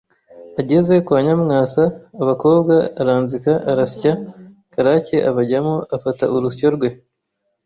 [0.61, 1.83] Ageze kwa Nyamwasa
[2.21, 4.13] abakowa aranzika arasya
[4.73, 6.89] Karake abajyamo afata urusyo rwe